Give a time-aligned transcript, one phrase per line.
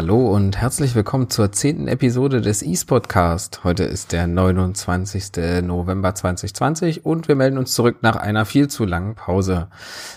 [0.00, 3.64] Hallo und herzlich willkommen zur zehnten Episode des eSpotcast.
[3.64, 5.60] Heute ist der 29.
[5.62, 9.68] November 2020 und wir melden uns zurück nach einer viel zu langen Pause.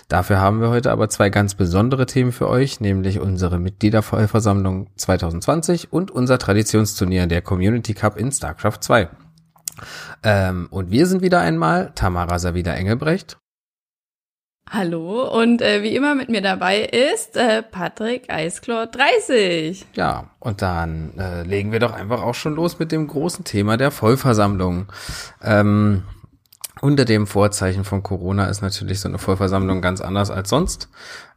[0.08, 5.92] Dafür haben wir heute aber zwei ganz besondere Themen für euch, nämlich unsere Mitgliedervollversammlung 2020
[5.92, 9.10] und unser Traditionsturnier, der Community Cup in StarCraft 2.
[10.22, 13.36] Ähm, und wir sind wieder einmal Tamara Savida Engelbrecht.
[14.70, 19.86] Hallo und äh, wie immer mit mir dabei ist äh, Patrick Eisklor 30.
[19.94, 23.76] Ja, und dann äh, legen wir doch einfach auch schon los mit dem großen Thema
[23.76, 24.86] der Vollversammlung.
[25.42, 26.02] Ähm,
[26.80, 30.88] unter dem Vorzeichen von Corona ist natürlich so eine Vollversammlung ganz anders als sonst.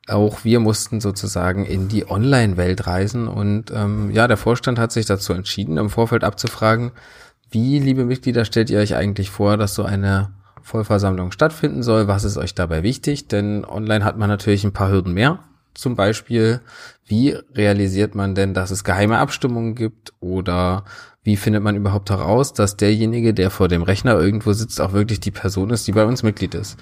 [0.07, 5.05] Auch wir mussten sozusagen in die Online-Welt reisen und ähm, ja, der Vorstand hat sich
[5.05, 6.91] dazu entschieden, im Vorfeld abzufragen,
[7.51, 10.31] wie, liebe Mitglieder, stellt ihr euch eigentlich vor, dass so eine
[10.67, 12.09] Vollversammlung stattfinden soll.
[12.09, 13.29] Was ist euch dabei wichtig?
[13.29, 15.39] Denn online hat man natürlich ein paar Hürden mehr.
[15.73, 16.59] Zum Beispiel,
[17.05, 20.11] wie realisiert man denn, dass es geheime Abstimmungen gibt?
[20.19, 20.83] Oder
[21.23, 25.21] wie findet man überhaupt heraus, dass derjenige, der vor dem Rechner irgendwo sitzt, auch wirklich
[25.21, 26.77] die Person ist, die bei uns Mitglied ist?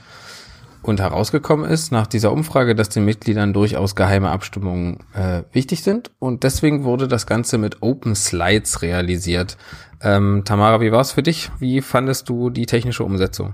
[0.81, 6.09] Und herausgekommen ist nach dieser Umfrage, dass den Mitgliedern durchaus geheime Abstimmungen äh, wichtig sind.
[6.17, 9.57] Und deswegen wurde das Ganze mit Open Slides realisiert.
[10.01, 11.51] Ähm, Tamara, wie war es für dich?
[11.59, 13.53] Wie fandest du die technische Umsetzung?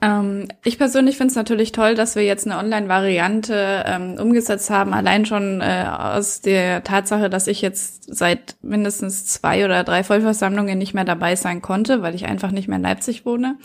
[0.00, 4.94] Ähm, ich persönlich finde es natürlich toll, dass wir jetzt eine Online-Variante ähm, umgesetzt haben,
[4.94, 10.78] allein schon äh, aus der Tatsache, dass ich jetzt seit mindestens zwei oder drei Vollversammlungen
[10.78, 13.56] nicht mehr dabei sein konnte, weil ich einfach nicht mehr in Leipzig wohne.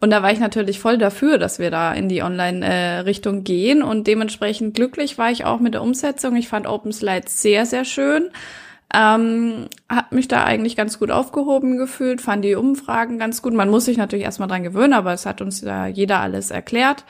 [0.00, 3.82] Und da war ich natürlich voll dafür, dass wir da in die Online-Richtung äh, gehen
[3.82, 6.36] und dementsprechend glücklich war ich auch mit der Umsetzung.
[6.36, 8.30] Ich fand Open Slides sehr, sehr schön.
[8.92, 13.54] Ähm, hat mich da eigentlich ganz gut aufgehoben gefühlt, fand die Umfragen ganz gut.
[13.54, 17.04] Man muss sich natürlich erstmal dran gewöhnen, aber es hat uns ja jeder alles erklärt.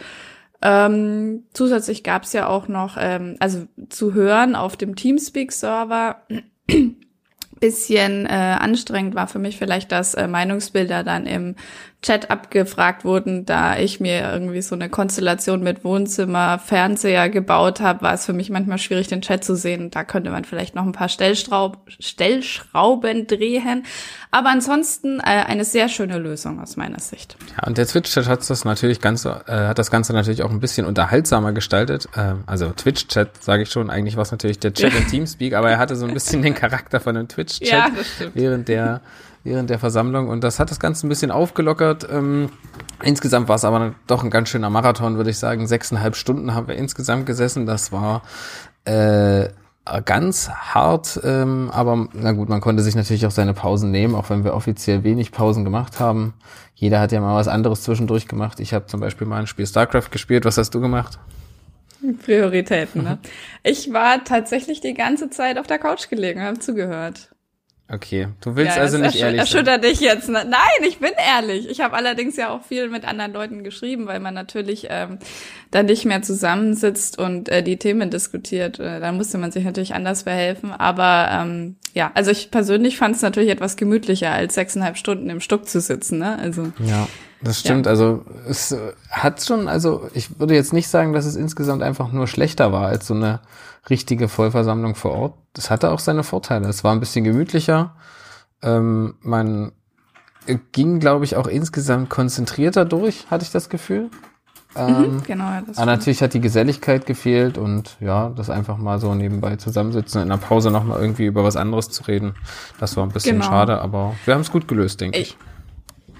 [0.62, 6.22] Ähm, zusätzlich gab es ja auch noch, ähm, also zu hören auf dem Teamspeak-Server,
[7.60, 11.56] bisschen äh, anstrengend war für mich vielleicht, dass äh, Meinungsbilder dann im
[12.02, 18.00] Chat abgefragt wurden, da ich mir irgendwie so eine Konstellation mit Wohnzimmer, Fernseher gebaut habe,
[18.00, 19.90] war es für mich manchmal schwierig, den Chat zu sehen.
[19.90, 23.84] Da könnte man vielleicht noch ein paar Stellschraub Stellschrauben drehen.
[24.30, 27.36] Aber ansonsten äh, eine sehr schöne Lösung aus meiner Sicht.
[27.58, 30.60] Ja, und der Twitch-Chat hat das natürlich ganz, äh, hat das Ganze natürlich auch ein
[30.60, 32.08] bisschen unterhaltsamer gestaltet.
[32.16, 35.70] Äh, also Twitch-Chat, sage ich schon, eigentlich war es natürlich der Chat in Teamspeak, aber
[35.70, 37.88] er hatte so ein bisschen den Charakter von einem Twitch-Chat, ja,
[38.32, 39.02] während der
[39.44, 42.06] während der Versammlung und das hat das Ganze ein bisschen aufgelockert.
[42.10, 42.50] Ähm,
[43.02, 45.66] insgesamt war es aber doch ein ganz schöner Marathon, würde ich sagen.
[45.66, 47.66] Sechseinhalb Stunden haben wir insgesamt gesessen.
[47.66, 48.22] Das war
[48.84, 49.48] äh,
[50.04, 54.30] ganz hart, ähm, aber na gut, man konnte sich natürlich auch seine Pausen nehmen, auch
[54.30, 56.34] wenn wir offiziell wenig Pausen gemacht haben.
[56.74, 58.60] Jeder hat ja mal was anderes zwischendurch gemacht.
[58.60, 60.44] Ich habe zum Beispiel mal ein Spiel StarCraft gespielt.
[60.44, 61.18] Was hast du gemacht?
[62.24, 63.18] Prioritäten, ne?
[63.62, 67.30] ich war tatsächlich die ganze Zeit auf der Couch gelegen und habe zugehört.
[67.92, 69.62] Okay, du willst ja, also nicht ersch ehrlich sein.
[69.64, 70.28] Erschüttert dich jetzt.
[70.28, 70.46] Ne?
[70.48, 71.68] Nein, ich bin ehrlich.
[71.68, 75.18] Ich habe allerdings ja auch viel mit anderen Leuten geschrieben, weil man natürlich ähm,
[75.72, 78.78] dann nicht mehr zusammensitzt und äh, die Themen diskutiert.
[78.78, 80.70] Äh, da musste man sich natürlich anders verhelfen.
[80.70, 85.40] Aber ähm, ja, also ich persönlich fand es natürlich etwas gemütlicher, als sechseinhalb Stunden im
[85.40, 86.18] Stuck zu sitzen.
[86.18, 86.38] Ne?
[86.38, 87.08] Also ja.
[87.42, 87.90] Das stimmt, ja.
[87.90, 88.76] also es
[89.08, 92.86] hat schon, also ich würde jetzt nicht sagen, dass es insgesamt einfach nur schlechter war
[92.88, 93.40] als so eine
[93.88, 95.34] richtige Vollversammlung vor Ort.
[95.52, 96.68] Das hatte auch seine Vorteile.
[96.68, 97.94] Es war ein bisschen gemütlicher.
[98.62, 99.72] Ähm, man
[100.72, 104.10] ging, glaube ich, auch insgesamt konzentrierter durch, hatte ich das Gefühl.
[104.74, 108.76] Mhm, ähm, genau, ja, das aber natürlich hat die Geselligkeit gefehlt und ja, das einfach
[108.78, 112.34] mal so nebenbei zusammensitzen, in der Pause nochmal irgendwie über was anderes zu reden.
[112.78, 113.50] Das war ein bisschen genau.
[113.50, 115.30] schade, aber wir haben es gut gelöst, denke ich.
[115.30, 115.38] ich.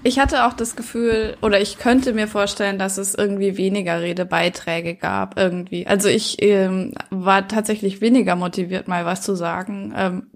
[0.03, 4.95] Ich hatte auch das Gefühl, oder ich könnte mir vorstellen, dass es irgendwie weniger Redebeiträge
[4.95, 5.85] gab, irgendwie.
[5.85, 10.27] Also ich ähm, war tatsächlich weniger motiviert, mal was zu sagen, ähm,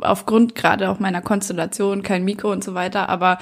[0.00, 3.38] aufgrund gerade auch meiner Konstellation, kein Mikro und so weiter, aber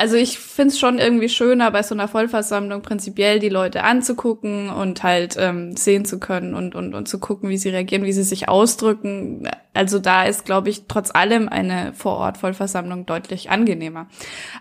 [0.00, 5.02] also ich find's schon irgendwie schöner, bei so einer Vollversammlung prinzipiell die Leute anzugucken und
[5.02, 8.22] halt ähm, sehen zu können und, und, und zu gucken, wie sie reagieren, wie sie
[8.22, 9.48] sich ausdrücken.
[9.74, 14.06] Also da ist, glaube ich, trotz allem eine Vorort-Vollversammlung deutlich angenehmer.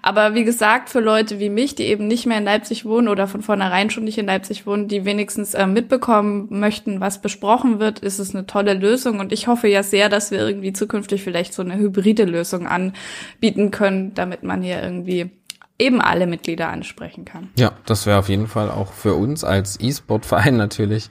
[0.01, 3.27] Aber wie gesagt, für Leute wie mich, die eben nicht mehr in Leipzig wohnen oder
[3.27, 7.99] von vornherein schon nicht in Leipzig wohnen, die wenigstens äh, mitbekommen möchten, was besprochen wird,
[7.99, 9.19] ist es eine tolle Lösung.
[9.19, 13.71] Und ich hoffe ja sehr, dass wir irgendwie zukünftig vielleicht so eine hybride Lösung anbieten
[13.71, 15.31] können, damit man hier irgendwie
[15.79, 17.49] eben alle Mitglieder ansprechen kann.
[17.57, 21.09] Ja, das wäre auf jeden Fall auch für uns als E-Sport-Verein natürlich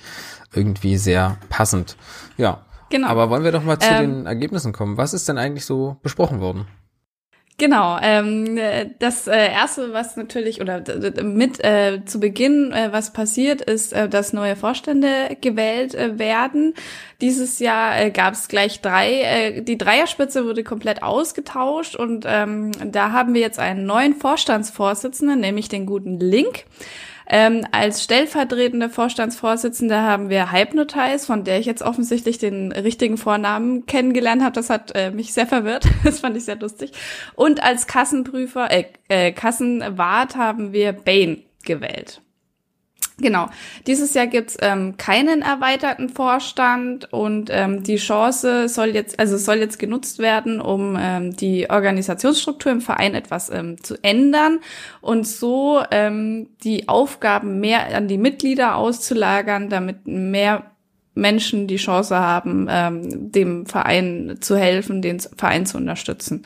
[0.54, 1.96] irgendwie sehr passend.
[2.36, 2.62] Ja.
[2.90, 3.08] Genau.
[3.08, 4.96] Aber wollen wir doch mal zu ähm, den Ergebnissen kommen.
[4.96, 6.66] Was ist denn eigentlich so besprochen worden?
[7.58, 8.58] Genau, ähm,
[8.98, 10.82] das äh, erste, was natürlich oder
[11.22, 16.74] mit äh, zu Beginn äh, was passiert, ist, äh, dass neue Vorstände gewählt äh, werden.
[17.22, 19.22] Dieses Jahr äh, gab es gleich drei.
[19.22, 25.40] Äh, die Dreierspitze wurde komplett ausgetauscht und ähm, da haben wir jetzt einen neuen Vorstandsvorsitzenden,
[25.40, 26.64] nämlich den guten Link.
[27.28, 33.86] Ähm, als stellvertretende Vorstandsvorsitzende haben wir Hypnotize, von der ich jetzt offensichtlich den richtigen Vornamen
[33.86, 34.52] kennengelernt habe.
[34.52, 35.86] Das hat äh, mich sehr verwirrt.
[36.04, 36.92] Das fand ich sehr lustig.
[37.34, 42.20] Und als Kassenprüfer, äh, äh, Kassenwart haben wir Bane gewählt.
[43.18, 43.48] Genau.
[43.86, 49.56] Dieses Jahr gibt's ähm, keinen erweiterten Vorstand und ähm, die Chance soll jetzt, also soll
[49.56, 54.60] jetzt genutzt werden, um ähm, die Organisationsstruktur im Verein etwas ähm, zu ändern
[55.00, 60.72] und so ähm, die Aufgaben mehr an die Mitglieder auszulagern, damit mehr
[61.14, 66.44] Menschen die Chance haben, ähm, dem Verein zu helfen, den Verein zu unterstützen.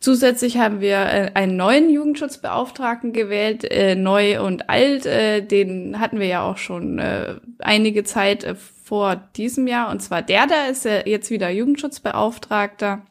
[0.00, 5.04] Zusätzlich haben wir äh, einen neuen Jugendschutzbeauftragten gewählt, äh, neu und alt.
[5.04, 9.90] Äh, den hatten wir ja auch schon äh, einige Zeit äh, vor diesem Jahr.
[9.90, 13.02] Und zwar der da ist äh, jetzt wieder Jugendschutzbeauftragter.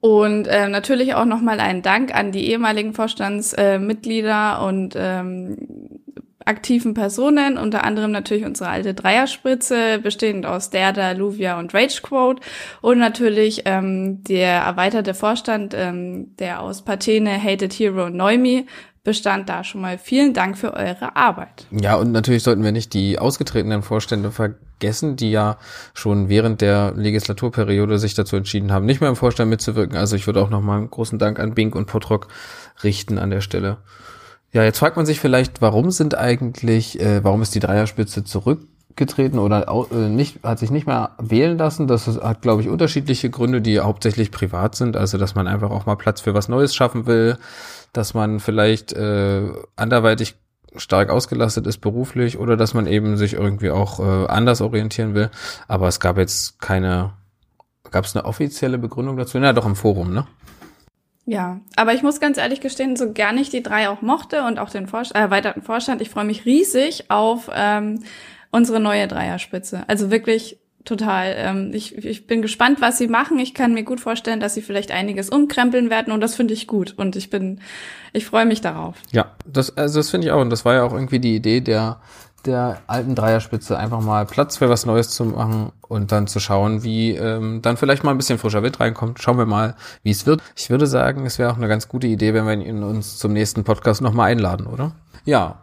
[0.00, 6.02] Und äh, natürlich auch nochmal einen Dank an die ehemaligen Vorstandsmitglieder äh, und ähm,
[6.44, 12.42] aktiven Personen, unter anderem natürlich unsere alte Dreierspritze, bestehend aus Derda, Luvia und Ragequote
[12.80, 18.66] und natürlich ähm, der erweiterte Vorstand, ähm, der aus Patene, Hated Hero und Neumi
[19.04, 19.98] bestand da schon mal.
[19.98, 21.66] Vielen Dank für eure Arbeit.
[21.70, 25.58] Ja, und natürlich sollten wir nicht die ausgetretenen Vorstände vergessen, die ja
[25.92, 29.98] schon während der Legislaturperiode sich dazu entschieden haben, nicht mehr im Vorstand mitzuwirken.
[29.98, 32.28] Also ich würde auch nochmal einen großen Dank an Bink und Potrock
[32.82, 33.76] richten an der Stelle.
[34.54, 39.40] Ja, jetzt fragt man sich vielleicht, warum sind eigentlich, äh, warum ist die Dreierspitze zurückgetreten
[39.40, 41.88] oder äh, nicht, hat sich nicht mehr wählen lassen?
[41.88, 44.96] Das hat, glaube ich, unterschiedliche Gründe, die hauptsächlich privat sind.
[44.96, 47.36] Also, dass man einfach auch mal Platz für was Neues schaffen will,
[47.92, 49.42] dass man vielleicht äh,
[49.74, 50.36] anderweitig
[50.76, 55.30] stark ausgelastet ist beruflich oder dass man eben sich irgendwie auch äh, anders orientieren will.
[55.66, 57.14] Aber es gab jetzt keine,
[57.90, 59.36] gab es eine offizielle Begründung dazu?
[59.40, 60.28] Na, doch im Forum, ne?
[61.26, 64.58] Ja, aber ich muss ganz ehrlich gestehen, so gern ich die drei auch mochte und
[64.58, 68.02] auch den Vor äh, erweiterten Vorstand, ich freue mich riesig auf ähm,
[68.50, 69.84] unsere neue Dreierspitze.
[69.88, 71.34] Also wirklich total.
[71.36, 73.38] Ähm, ich, ich bin gespannt, was sie machen.
[73.38, 76.66] Ich kann mir gut vorstellen, dass sie vielleicht einiges umkrempeln werden und das finde ich
[76.66, 76.94] gut.
[76.96, 77.60] Und ich bin,
[78.12, 78.96] ich freue mich darauf.
[79.10, 80.40] Ja, das, also das finde ich auch.
[80.40, 82.00] Und das war ja auch irgendwie die Idee der
[82.46, 86.82] der alten Dreierspitze einfach mal Platz für was Neues zu machen und dann zu schauen,
[86.82, 89.20] wie ähm, dann vielleicht mal ein bisschen frischer Wind reinkommt.
[89.22, 90.42] Schauen wir mal, wie es wird.
[90.56, 93.32] Ich würde sagen, es wäre auch eine ganz gute Idee, wenn wir ihn uns zum
[93.32, 94.92] nächsten Podcast nochmal einladen, oder?
[95.24, 95.60] Ja.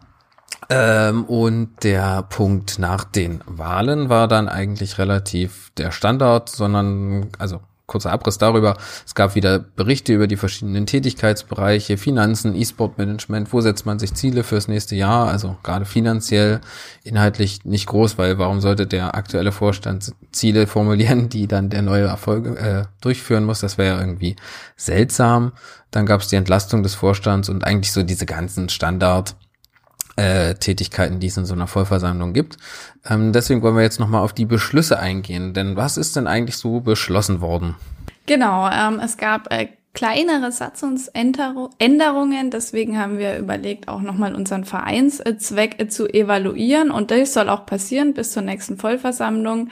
[0.68, 7.60] Ähm, und der Punkt nach den Wahlen war dann eigentlich relativ der Standard, sondern, also
[7.92, 8.76] kurzer Abriss darüber.
[9.06, 14.42] Es gab wieder Berichte über die verschiedenen Tätigkeitsbereiche, Finanzen, E-Sport-Management, wo setzt man sich Ziele
[14.42, 16.60] fürs nächste Jahr, also gerade finanziell,
[17.04, 22.06] inhaltlich nicht groß, weil warum sollte der aktuelle Vorstand Ziele formulieren, die dann der neue
[22.06, 23.60] Erfolge äh, durchführen muss?
[23.60, 24.36] Das wäre ja irgendwie
[24.76, 25.52] seltsam.
[25.90, 29.36] Dann gab es die Entlastung des Vorstands und eigentlich so diese ganzen Standard-
[30.16, 32.56] äh, Tätigkeiten, die es in so einer Vollversammlung gibt.
[33.08, 35.54] Ähm, deswegen wollen wir jetzt nochmal auf die Beschlüsse eingehen.
[35.54, 37.76] Denn was ist denn eigentlich so beschlossen worden?
[38.26, 42.50] Genau, ähm, es gab äh, kleinere Satzungsänderungen.
[42.50, 46.90] Deswegen haben wir überlegt, auch nochmal unseren Vereinszweck äh, zu evaluieren.
[46.90, 49.70] Und das soll auch passieren bis zur nächsten Vollversammlung.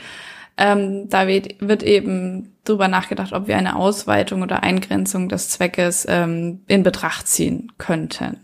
[0.56, 6.06] Ähm, da wird, wird eben drüber nachgedacht, ob wir eine Ausweitung oder Eingrenzung des Zweckes
[6.09, 8.38] ähm, in Betracht ziehen könnten.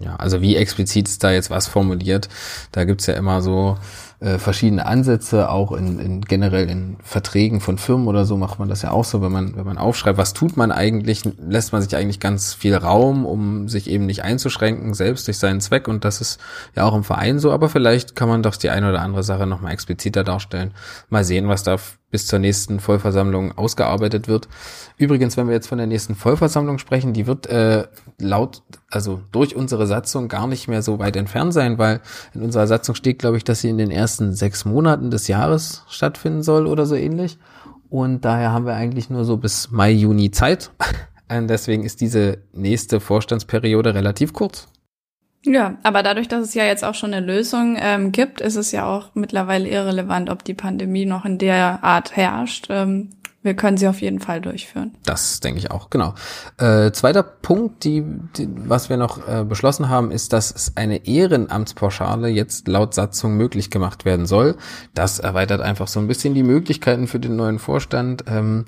[0.00, 2.28] Ja, also wie explizit ist da jetzt was formuliert?
[2.72, 3.78] Da gibt's ja immer so
[4.18, 8.68] äh, verschiedene Ansätze, auch in, in generell in Verträgen von Firmen oder so macht man
[8.68, 11.82] das ja auch so, wenn man, wenn man aufschreibt, was tut man eigentlich, lässt man
[11.82, 15.86] sich eigentlich ganz viel Raum, um sich eben nicht einzuschränken, selbst durch seinen Zweck.
[15.86, 16.40] Und das ist
[16.74, 19.46] ja auch im Verein so, aber vielleicht kann man doch die eine oder andere Sache
[19.46, 20.72] nochmal expliziter darstellen.
[21.08, 21.76] Mal sehen, was da
[22.14, 24.46] bis zur nächsten Vollversammlung ausgearbeitet wird.
[24.98, 27.88] Übrigens, wenn wir jetzt von der nächsten Vollversammlung sprechen, die wird äh,
[28.20, 32.00] laut, also durch unsere Satzung gar nicht mehr so weit entfernt sein, weil
[32.32, 35.82] in unserer Satzung steht, glaube ich, dass sie in den ersten sechs Monaten des Jahres
[35.88, 37.36] stattfinden soll oder so ähnlich.
[37.90, 40.70] Und daher haben wir eigentlich nur so bis Mai, Juni Zeit.
[41.28, 44.68] Deswegen ist diese nächste Vorstandsperiode relativ kurz.
[45.46, 48.72] Ja, aber dadurch, dass es ja jetzt auch schon eine Lösung ähm, gibt, ist es
[48.72, 52.68] ja auch mittlerweile irrelevant, ob die Pandemie noch in der Art herrscht.
[52.70, 53.10] Ähm,
[53.44, 54.92] wir können sie auf jeden Fall durchführen.
[55.04, 56.14] Das denke ich auch, genau.
[56.56, 58.02] Äh, zweiter Punkt, die,
[58.38, 63.70] die, was wir noch äh, beschlossen haben, ist, dass eine Ehrenamtspauschale jetzt laut Satzung möglich
[63.70, 64.56] gemacht werden soll.
[64.94, 68.24] Das erweitert einfach so ein bisschen die Möglichkeiten für den neuen Vorstand.
[68.28, 68.64] Ähm,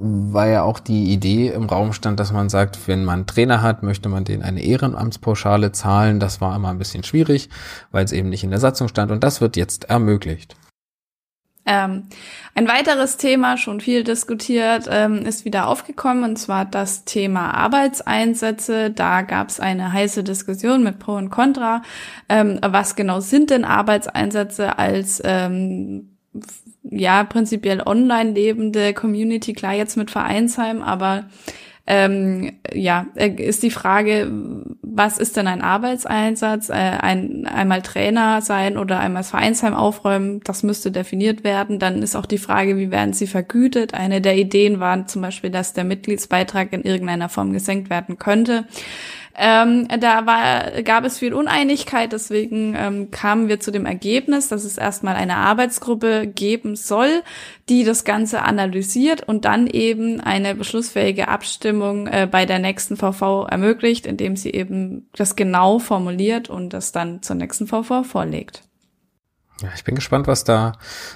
[0.00, 3.62] weil ja auch die Idee im Raum stand, dass man sagt, wenn man einen Trainer
[3.62, 6.20] hat, möchte man den eine Ehrenamtspauschale zahlen.
[6.20, 7.50] Das war immer ein bisschen schwierig,
[7.90, 10.56] weil es eben nicht in der Satzung stand und das wird jetzt ermöglicht.
[11.66, 12.04] Ähm,
[12.54, 18.90] ein weiteres Thema, schon viel diskutiert, ähm, ist wieder aufgekommen, und zwar das Thema Arbeitseinsätze.
[18.90, 21.82] Da gab es eine heiße Diskussion mit Pro und Contra.
[22.28, 26.16] Ähm, was genau sind denn Arbeitseinsätze als ähm,
[26.82, 29.52] ja prinzipiell online lebende Community?
[29.52, 31.24] Klar jetzt mit Vereinsheim, aber
[31.86, 34.30] ähm, ja, äh, ist die Frage,
[34.80, 36.68] was ist denn ein Arbeitseinsatz?
[36.68, 41.80] Äh, ein, einmal Trainer sein oder einmal das Vereinsheim aufräumen, das müsste definiert werden.
[41.80, 43.92] Dann ist auch die Frage, wie werden sie vergütet?
[43.92, 48.66] Eine der Ideen war zum Beispiel, dass der Mitgliedsbeitrag in irgendeiner Form gesenkt werden könnte.
[49.42, 54.64] Ähm, da war, gab es viel Uneinigkeit, deswegen ähm, kamen wir zu dem Ergebnis, dass
[54.64, 57.22] es erstmal eine Arbeitsgruppe geben soll,
[57.70, 63.46] die das Ganze analysiert und dann eben eine beschlussfähige Abstimmung äh, bei der nächsten VV
[63.48, 68.64] ermöglicht, indem sie eben das genau formuliert und das dann zur nächsten VV vorlegt.
[69.62, 70.72] Ja, ich bin gespannt, was da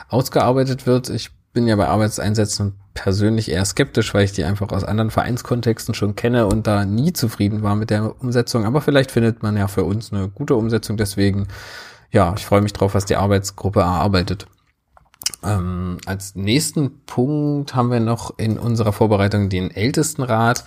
[0.09, 1.11] ausgearbeitet wird.
[1.11, 5.95] Ich bin ja bei Arbeitseinsätzen persönlich eher skeptisch, weil ich die einfach aus anderen Vereinskontexten
[5.95, 8.67] schon kenne und da nie zufrieden war mit der Umsetzung.
[8.67, 10.97] Aber vielleicht findet man ja für uns eine gute Umsetzung.
[10.97, 11.49] Deswegen,
[12.11, 14.47] ja, ich freue mich drauf, was die Arbeitsgruppe erarbeitet.
[15.43, 20.65] Ähm, als nächsten Punkt haben wir noch in unserer Vorbereitung den Ältestenrat.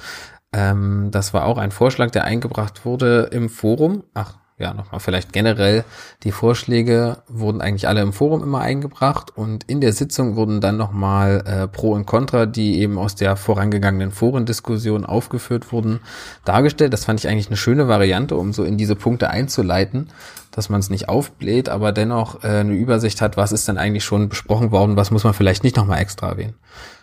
[0.54, 4.04] Ähm, das war auch ein Vorschlag, der eingebracht wurde im Forum.
[4.14, 5.84] Ach, ja, nochmal vielleicht generell,
[6.24, 10.78] die Vorschläge wurden eigentlich alle im Forum immer eingebracht und in der Sitzung wurden dann
[10.78, 16.00] nochmal äh, Pro und Contra, die eben aus der vorangegangenen Forendiskussion aufgeführt wurden,
[16.44, 16.92] dargestellt.
[16.92, 20.10] Das fand ich eigentlich eine schöne Variante, um so in diese Punkte einzuleiten,
[20.50, 24.06] dass man es nicht aufbläht, aber dennoch äh, eine Übersicht hat, was ist denn eigentlich
[24.06, 26.56] schon besprochen worden, was muss man vielleicht nicht nochmal extra erwähnen.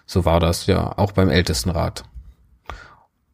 [0.06, 2.02] So war das ja auch beim Ältestenrat.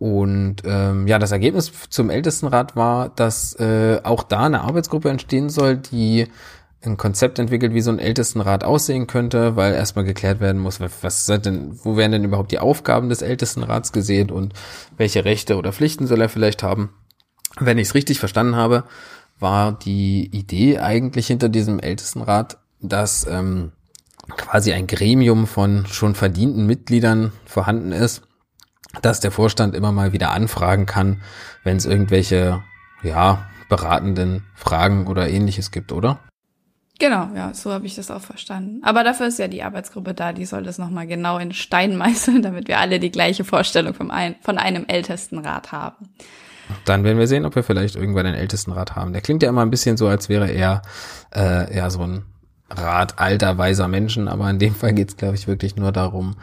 [0.01, 5.51] Und ähm, ja, das Ergebnis zum Ältestenrat war, dass äh, auch da eine Arbeitsgruppe entstehen
[5.51, 6.27] soll, die
[6.83, 11.27] ein Konzept entwickelt, wie so ein Ältestenrat aussehen könnte, weil erstmal geklärt werden muss, was
[11.27, 14.55] sind denn, wo werden denn überhaupt die Aufgaben des Ältestenrats gesehen und
[14.97, 16.95] welche Rechte oder Pflichten soll er vielleicht haben.
[17.59, 18.85] Wenn ich es richtig verstanden habe,
[19.39, 23.73] war die Idee eigentlich hinter diesem Ältestenrat, dass ähm,
[24.35, 28.23] quasi ein Gremium von schon verdienten Mitgliedern vorhanden ist,
[29.03, 31.23] dass der Vorstand immer mal wieder anfragen kann,
[31.65, 32.63] wenn es irgendwelche,
[33.03, 36.19] ja, beratenden Fragen oder ähnliches gibt, oder?
[36.99, 38.83] Genau, ja, so habe ich das auch verstanden.
[38.85, 42.43] Aber dafür ist ja die Arbeitsgruppe da, die soll das nochmal genau in Stein meißeln,
[42.43, 46.11] damit wir alle die gleiche Vorstellung vom ein, von einem Ältestenrat haben.
[46.85, 49.13] Dann werden wir sehen, ob wir vielleicht irgendwann einen Ältestenrat haben.
[49.13, 50.83] Der klingt ja immer ein bisschen so, als wäre er
[51.35, 52.25] äh, ja so ein
[52.71, 56.37] Rat alter, weiser Menschen, aber in dem Fall geht es, glaube ich, wirklich nur darum,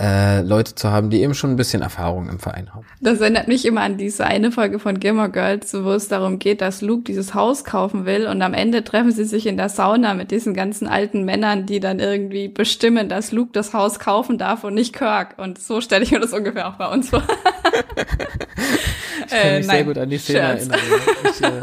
[0.00, 2.86] äh, Leute zu haben, die eben schon ein bisschen Erfahrung im Verein haben.
[3.02, 6.62] Das erinnert mich immer an diese eine Folge von Gilmore Girls, wo es darum geht,
[6.62, 10.14] dass Luke dieses Haus kaufen will und am Ende treffen sie sich in der Sauna
[10.14, 14.64] mit diesen ganzen alten Männern, die dann irgendwie bestimmen, dass Luke das Haus kaufen darf
[14.64, 15.34] und nicht Kirk.
[15.36, 17.22] Und so stelle ich mir das ungefähr auch bei uns vor.
[17.96, 20.78] ich kann mich äh, sehr gut an die Szene erinnern.
[21.24, 21.60] Ich, äh,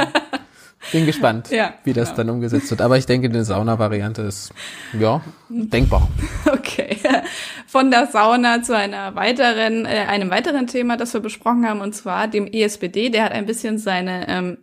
[0.92, 2.18] bin gespannt, ja, wie das genau.
[2.18, 2.82] dann umgesetzt wird.
[2.82, 4.54] Aber ich denke, eine Sauna-Variante ist,
[4.98, 6.08] ja, denkbar.
[6.46, 6.98] Okay.
[7.66, 11.94] Von der Sauna zu einer weiteren, äh, einem weiteren Thema, das wir besprochen haben, und
[11.94, 13.10] zwar dem ESPD.
[13.10, 14.58] Der hat ein bisschen seine ähm,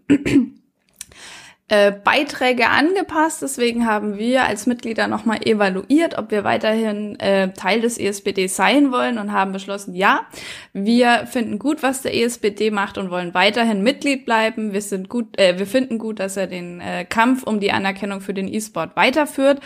[1.68, 3.40] äh, Beiträge angepasst.
[3.40, 8.92] Deswegen haben wir als Mitglieder nochmal evaluiert, ob wir weiterhin äh, Teil des ESPD sein
[8.92, 10.26] wollen und haben beschlossen, ja,
[10.74, 14.72] wir finden gut, was der ESPD macht und wollen weiterhin Mitglied bleiben.
[14.74, 18.20] Wir sind gut, äh, wir finden gut, dass er den äh, Kampf um die Anerkennung
[18.20, 19.60] für den E-Sport weiterführt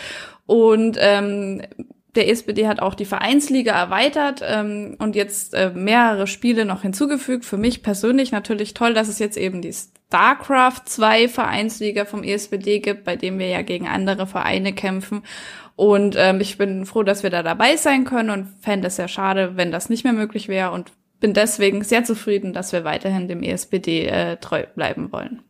[0.47, 1.63] und ähm,
[2.19, 7.45] der ESPD hat auch die Vereinsliga erweitert ähm, und jetzt äh, mehrere Spiele noch hinzugefügt.
[7.45, 12.81] Für mich persönlich natürlich toll, dass es jetzt eben die StarCraft 2 Vereinsliga vom ESPD
[12.81, 15.23] gibt, bei dem wir ja gegen andere Vereine kämpfen.
[15.77, 19.09] Und ähm, ich bin froh, dass wir da dabei sein können und fände es sehr
[19.09, 23.29] schade, wenn das nicht mehr möglich wäre und bin deswegen sehr zufrieden, dass wir weiterhin
[23.29, 25.43] dem ESPD äh, treu bleiben wollen.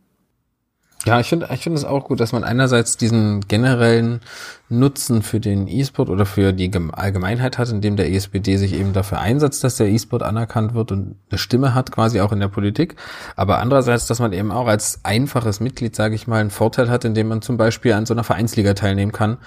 [1.07, 4.21] Ja, ich finde ich finde es auch gut, dass man einerseits diesen generellen
[4.69, 9.21] Nutzen für den E-Sport oder für die Allgemeinheit hat, indem der ESPD sich eben dafür
[9.21, 12.97] einsetzt, dass der E-Sport anerkannt wird und eine Stimme hat quasi auch in der Politik.
[13.37, 17.05] Aber andererseits, dass man eben auch als einfaches Mitglied, sage ich mal, einen Vorteil hat,
[17.05, 19.39] indem man zum Beispiel an so einer Vereinsliga teilnehmen kann,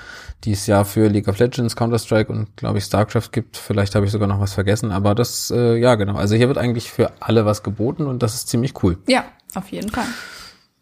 [0.45, 3.57] die es ja für League of Legends, Counter-Strike und glaube ich StarCraft gibt.
[3.57, 6.15] Vielleicht habe ich sogar noch was vergessen, aber das, äh, ja genau.
[6.15, 8.97] Also hier wird eigentlich für alle was geboten und das ist ziemlich cool.
[9.07, 10.05] Ja, auf jeden Fall.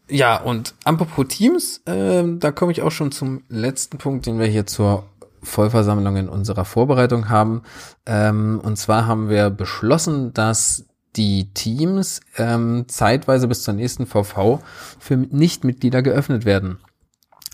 [0.10, 4.48] Ja, und apropos Teams, äh, da komme ich auch schon zum letzten Punkt, den wir
[4.48, 5.06] hier zur
[5.44, 7.62] Vollversammlung in unserer Vorbereitung haben.
[8.06, 10.86] Ähm, und zwar haben wir beschlossen, dass
[11.16, 14.60] die Teams ähm, zeitweise bis zur nächsten VV
[15.00, 16.80] für Nichtmitglieder geöffnet werden.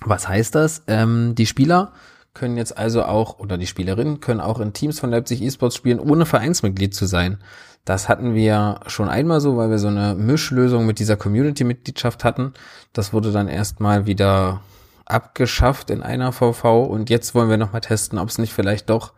[0.03, 0.83] Was heißt das?
[0.87, 1.93] Ähm, die Spieler
[2.33, 5.99] können jetzt also auch, oder die Spielerinnen können auch in Teams von Leipzig eSports spielen,
[5.99, 7.39] ohne Vereinsmitglied zu sein.
[7.85, 12.53] Das hatten wir schon einmal so, weil wir so eine Mischlösung mit dieser Community-Mitgliedschaft hatten.
[12.93, 14.61] Das wurde dann erstmal wieder
[15.05, 19.13] abgeschafft in einer VV und jetzt wollen wir nochmal testen, ob es nicht vielleicht doch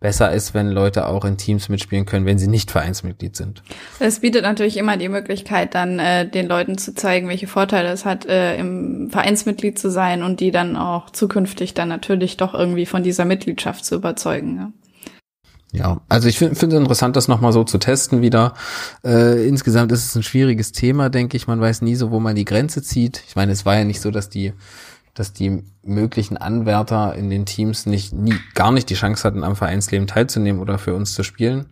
[0.00, 3.62] besser ist, wenn Leute auch in Teams mitspielen können, wenn sie nicht Vereinsmitglied sind.
[3.98, 8.04] Es bietet natürlich immer die Möglichkeit, dann äh, den Leuten zu zeigen, welche Vorteile es
[8.04, 12.86] hat, äh, im Vereinsmitglied zu sein und die dann auch zukünftig dann natürlich doch irgendwie
[12.86, 14.56] von dieser Mitgliedschaft zu überzeugen.
[14.56, 14.85] Ja.
[15.76, 18.54] Ja, also ich finde es interessant, das nochmal so zu testen wieder.
[19.04, 21.46] Äh, insgesamt ist es ein schwieriges Thema, denke ich.
[21.46, 23.22] Man weiß nie so, wo man die Grenze zieht.
[23.28, 24.54] Ich meine, es war ja nicht so, dass die
[25.16, 29.56] dass die möglichen Anwärter in den Teams nicht nie gar nicht die Chance hatten, am
[29.56, 31.66] Vereinsleben teilzunehmen oder für uns zu spielen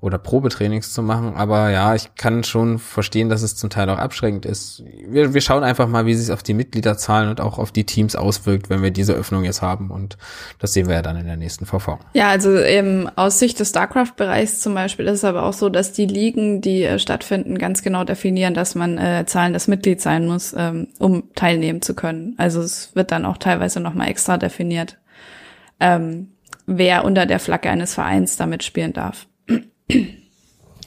[0.00, 1.34] oder Probetrainings zu machen.
[1.34, 4.82] Aber ja, ich kann schon verstehen, dass es zum Teil auch abschränkend ist.
[5.06, 8.16] Wir, wir schauen einfach mal, wie sich auf die Mitgliederzahlen und auch auf die Teams
[8.16, 9.90] auswirkt, wenn wir diese Öffnung jetzt haben.
[9.90, 10.16] Und
[10.58, 11.98] das sehen wir ja dann in der nächsten VV.
[12.14, 15.92] Ja, also eben aus Sicht des StarCraft-Bereichs zum Beispiel ist es aber auch so, dass
[15.92, 20.54] die Ligen, die äh, stattfinden, ganz genau definieren, dass man äh, zahlendes Mitglied sein muss,
[20.56, 22.34] ähm, um teilnehmen zu können.
[22.38, 24.98] Also es wird dann auch teilweise nochmal extra definiert.
[25.78, 26.32] Ähm,
[26.66, 29.26] wer unter der Flagge eines Vereins damit spielen darf.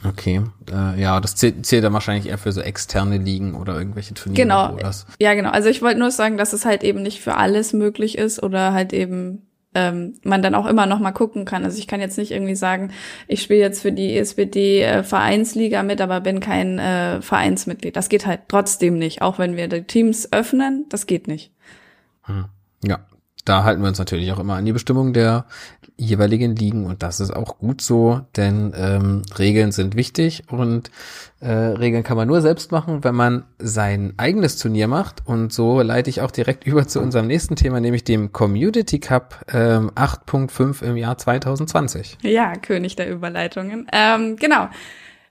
[0.06, 4.12] Okay, äh, ja, das zählt, zählt dann wahrscheinlich eher für so externe Ligen oder irgendwelche
[4.12, 4.42] Turniere.
[4.42, 4.76] Genau,
[5.18, 5.50] ja genau.
[5.50, 8.72] Also ich wollte nur sagen, dass es halt eben nicht für alles möglich ist oder
[8.74, 11.64] halt eben ähm, man dann auch immer noch mal gucken kann.
[11.64, 12.92] Also ich kann jetzt nicht irgendwie sagen,
[13.26, 17.96] ich spiele jetzt für die ESBD äh, Vereinsliga mit, aber bin kein äh, Vereinsmitglied.
[17.96, 21.50] Das geht halt trotzdem nicht, auch wenn wir die Teams öffnen, das geht nicht.
[22.26, 22.46] Hm.
[22.82, 23.00] Ja,
[23.44, 25.44] da halten wir uns natürlich auch immer an die Bestimmung der
[25.96, 30.90] jeweiligen Ligen und das ist auch gut so, denn ähm, Regeln sind wichtig und
[31.40, 35.82] äh, Regeln kann man nur selbst machen, wenn man sein eigenes Turnier macht und so
[35.82, 40.82] leite ich auch direkt über zu unserem nächsten Thema, nämlich dem Community Cup ähm, 8.5
[40.82, 42.18] im Jahr 2020.
[42.22, 43.86] Ja, König der Überleitungen.
[43.92, 44.68] Ähm, genau.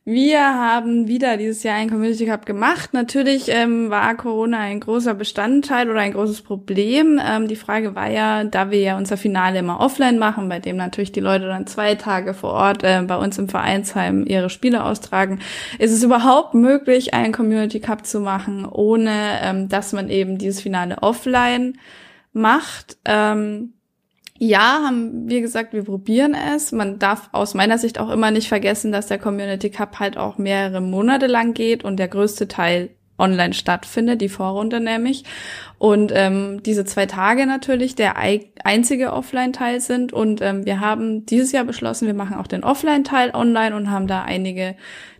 [0.06, 2.94] Wir haben wieder dieses Jahr einen Community Cup gemacht.
[2.94, 7.22] Natürlich ähm, war Corona ein großer Bestandteil oder ein großes Problem.
[7.26, 10.76] Ähm, die Frage war ja, da wir ja unser Finale immer offline machen, bei dem
[10.76, 14.84] natürlich die Leute dann zwei Tage vor Ort äh, bei uns im Vereinsheim ihre Spiele
[14.84, 15.39] austragen,
[15.80, 20.60] ist es überhaupt möglich, einen Community Cup zu machen, ohne ähm, dass man eben dieses
[20.60, 21.78] Finale offline
[22.34, 22.98] macht.
[23.06, 23.72] Ähm,
[24.39, 26.72] ja, haben wir gesagt, wir probieren es.
[26.72, 30.38] Man darf aus meiner Sicht auch immer nicht vergessen, dass der Community Cup halt auch
[30.38, 35.24] mehrere Monate lang geht und der größte Teil online stattfindet, die Vorrunde nämlich.
[35.78, 40.13] Und ähm, diese zwei Tage natürlich der einzige Offline-Teil sind.
[40.13, 44.08] Und ähm, wir haben dieses Jahr beschlossen, wir machen auch den Offline-Teil online und haben
[44.08, 44.76] da einige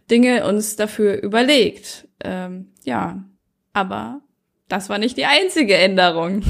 [0.10, 2.08] Dinge uns dafür überlegt.
[2.24, 3.24] Ähm, ja,
[3.74, 4.22] aber
[4.68, 6.42] das war nicht die einzige Änderung.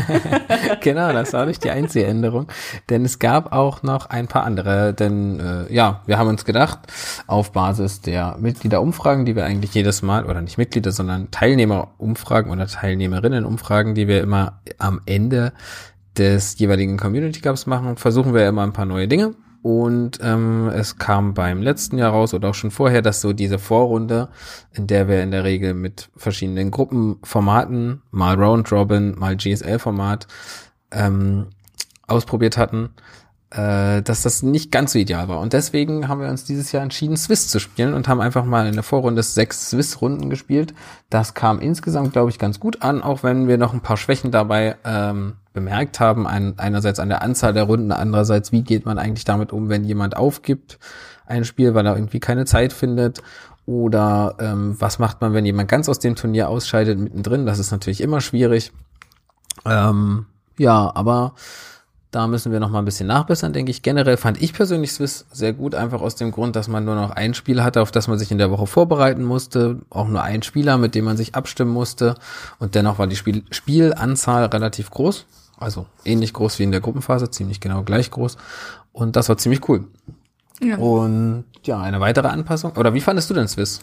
[0.80, 2.48] genau, das war nicht die einzige Änderung,
[2.90, 6.80] denn es gab auch noch ein paar andere, denn äh, ja, wir haben uns gedacht,
[7.26, 12.66] auf Basis der Mitgliederumfragen, die wir eigentlich jedes Mal, oder nicht Mitglieder, sondern Teilnehmerumfragen oder
[12.66, 15.52] Teilnehmerinnenumfragen, die wir immer am Ende
[16.18, 19.34] des jeweiligen Community Cups machen, versuchen wir immer ein paar neue Dinge.
[19.64, 23.58] Und ähm, es kam beim letzten Jahr raus oder auch schon vorher, dass so diese
[23.58, 24.28] Vorrunde,
[24.72, 30.26] in der wir in der Regel mit verschiedenen Gruppenformaten, mal Round Robin, mal GSL-Format,
[30.90, 31.46] ähm,
[32.06, 32.90] ausprobiert hatten,
[33.52, 35.40] äh, dass das nicht ganz so ideal war.
[35.40, 38.66] Und deswegen haben wir uns dieses Jahr entschieden, Swiss zu spielen und haben einfach mal
[38.66, 40.74] in der Vorrunde sechs Swiss-Runden gespielt.
[41.08, 44.30] Das kam insgesamt, glaube ich, ganz gut an, auch wenn wir noch ein paar Schwächen
[44.30, 46.26] dabei ähm, bemerkt haben.
[46.26, 49.84] Ein, einerseits an der Anzahl der Runden, andererseits, wie geht man eigentlich damit um, wenn
[49.84, 50.78] jemand aufgibt
[51.26, 53.22] ein Spiel, weil er irgendwie keine Zeit findet.
[53.66, 57.46] Oder ähm, was macht man, wenn jemand ganz aus dem Turnier ausscheidet mittendrin?
[57.46, 58.72] Das ist natürlich immer schwierig.
[59.64, 60.26] Ähm,
[60.58, 61.34] ja, aber
[62.10, 63.82] da müssen wir noch mal ein bisschen nachbessern, denke ich.
[63.82, 67.10] Generell fand ich persönlich Swiss sehr gut, einfach aus dem Grund, dass man nur noch
[67.10, 69.80] ein Spiel hatte, auf das man sich in der Woche vorbereiten musste.
[69.90, 72.14] Auch nur ein Spieler, mit dem man sich abstimmen musste.
[72.58, 75.26] Und dennoch war die Spiel Spielanzahl relativ groß.
[75.64, 78.36] Also ähnlich groß wie in der Gruppenphase, ziemlich genau gleich groß.
[78.92, 79.84] Und das war ziemlich cool.
[80.62, 80.76] Ja.
[80.76, 82.72] Und ja, eine weitere Anpassung.
[82.72, 83.80] Oder wie fandest du denn Swiss?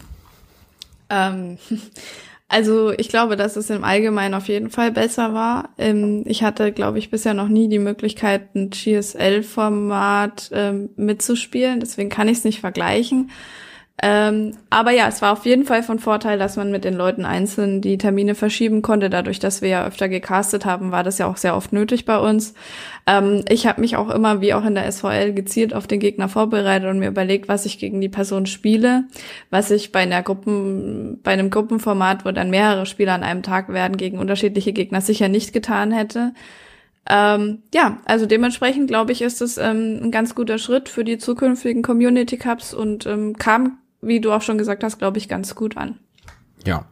[1.10, 1.58] Ähm,
[2.48, 5.70] also ich glaube, dass es im Allgemeinen auf jeden Fall besser war.
[5.80, 11.80] Ähm, ich hatte, glaube ich, bisher noch nie die Möglichkeit, ein GSL-Format ähm, mitzuspielen.
[11.80, 13.32] Deswegen kann ich es nicht vergleichen.
[14.04, 17.24] Ähm, aber ja, es war auf jeden Fall von Vorteil, dass man mit den Leuten
[17.24, 19.12] einzeln die Termine verschieben konnte.
[19.12, 22.18] Dadurch, dass wir ja öfter gecastet haben, war das ja auch sehr oft nötig bei
[22.18, 22.56] uns.
[23.06, 26.30] Ähm, ich habe mich auch immer, wie auch in der SVL, gezielt auf den Gegner
[26.30, 29.04] vorbereitet und mir überlegt, was ich gegen die Person spiele,
[29.52, 33.70] was ich bei einer Gruppen, bei einem Gruppenformat, wo dann mehrere Spieler an einem Tag
[33.70, 36.34] werden, gegen unterschiedliche Gegner sicher nicht getan hätte.
[37.08, 41.20] Ähm, ja, also dementsprechend glaube ich, ist es ähm, ein ganz guter Schritt für die
[41.20, 45.56] zukünftigen Community Cups und ähm, kam wie du auch schon gesagt hast, glaube ich, ganz
[45.56, 46.00] gut an.
[46.66, 46.86] Ja.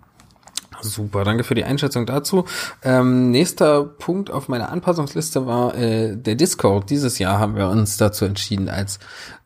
[0.82, 2.46] Super, danke für die Einschätzung dazu.
[2.84, 6.90] Ähm, nächster Punkt auf meiner Anpassungsliste war äh, der Discord.
[6.90, 9.00] Dieses Jahr haben wir uns dazu entschieden, als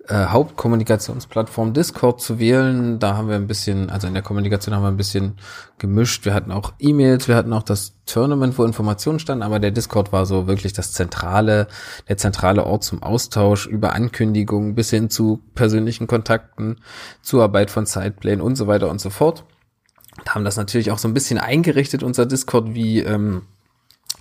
[0.07, 2.99] äh, Hauptkommunikationsplattform Discord zu wählen.
[2.99, 5.37] Da haben wir ein bisschen, also in der Kommunikation haben wir ein bisschen
[5.77, 6.25] gemischt.
[6.25, 10.11] Wir hatten auch E-Mails, wir hatten auch das Tournament, wo Informationen standen, aber der Discord
[10.11, 11.67] war so wirklich das zentrale,
[12.09, 16.81] der zentrale Ort zum Austausch über Ankündigungen bis hin zu persönlichen Kontakten,
[17.21, 19.45] Zuarbeit von Zeitplänen und so weiter und so fort.
[20.17, 23.43] Und haben das natürlich auch so ein bisschen eingerichtet, unser Discord, wie ähm,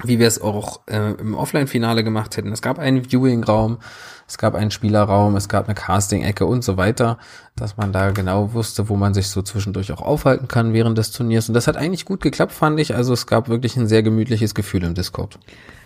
[0.04, 2.52] wie wir es auch äh, im Offline-Finale gemacht hätten.
[2.52, 3.78] Es gab einen Viewing-Raum,
[4.26, 7.18] es gab einen Spielerraum, es gab eine Casting-Ecke und so weiter,
[7.56, 11.10] dass man da genau wusste, wo man sich so zwischendurch auch aufhalten kann während des
[11.10, 11.48] Turniers.
[11.48, 12.94] Und das hat eigentlich gut geklappt, fand ich.
[12.94, 15.38] Also es gab wirklich ein sehr gemütliches Gefühl im Discord.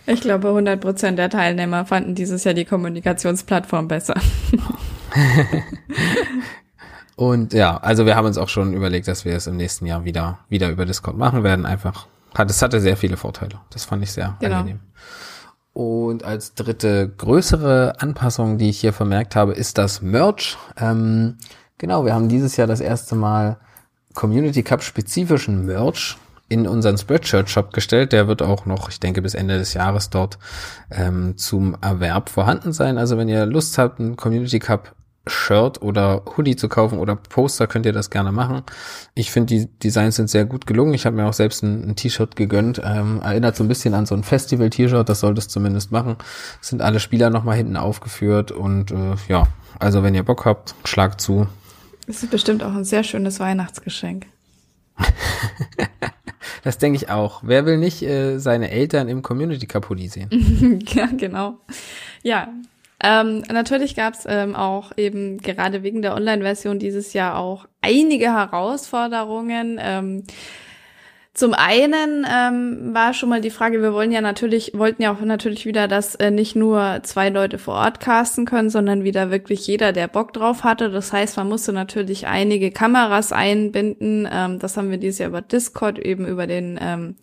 [0.05, 4.15] Ich glaube, 100 Prozent der Teilnehmer fanden dieses Jahr die Kommunikationsplattform besser.
[7.17, 10.05] und ja, also wir haben uns auch schon überlegt, dass wir es im nächsten Jahr
[10.05, 13.59] wieder, wieder über Discord machen werden, einfach hat, es hatte sehr viele Vorteile.
[13.71, 14.57] Das fand ich sehr genau.
[14.57, 14.79] angenehm.
[15.73, 20.57] Und als dritte größere Anpassung, die ich hier vermerkt habe, ist das Merch.
[20.75, 21.37] Ähm,
[21.77, 23.57] genau, wir haben dieses Jahr das erste Mal
[24.15, 26.17] Community Cup spezifischen Merch
[26.49, 28.11] in unseren Spreadshirt Shop gestellt.
[28.11, 30.39] Der wird auch noch, ich denke, bis Ende des Jahres dort
[30.89, 32.97] ähm, zum Erwerb vorhanden sein.
[32.97, 34.95] Also wenn ihr Lust habt, einen Community Cup
[35.29, 38.63] Shirt oder Hoodie zu kaufen oder Poster, könnt ihr das gerne machen.
[39.13, 40.93] Ich finde, die Designs sind sehr gut gelungen.
[40.93, 42.81] Ich habe mir auch selbst ein, ein T-Shirt gegönnt.
[42.83, 46.15] Ähm, erinnert so ein bisschen an so ein Festival-T-Shirt, das sollte es zumindest machen.
[46.61, 49.47] sind alle Spieler nochmal hinten aufgeführt und äh, ja,
[49.79, 51.47] also wenn ihr Bock habt, schlagt zu.
[52.07, 54.25] Das ist bestimmt auch ein sehr schönes Weihnachtsgeschenk.
[56.63, 57.41] das denke ich auch.
[57.43, 60.79] Wer will nicht äh, seine Eltern im Community Hoodie sehen?
[60.87, 61.59] ja, genau.
[62.23, 62.47] Ja,
[63.03, 68.33] ähm, natürlich gab es ähm, auch eben gerade wegen der Online-Version dieses Jahr auch einige
[68.33, 69.79] Herausforderungen.
[69.79, 70.23] Ähm,
[71.37, 75.21] zum einen ähm, war schon mal die Frage, wir wollen ja natürlich, wollten ja auch
[75.21, 79.67] natürlich wieder, dass äh, nicht nur zwei Leute vor Ort casten können, sondern wieder wirklich
[79.67, 80.89] jeder, der Bock drauf hatte.
[80.89, 84.27] Das heißt, man musste natürlich einige Kameras einbinden.
[84.31, 87.17] Ähm, das haben wir dieses Jahr über Discord eben über den ähm,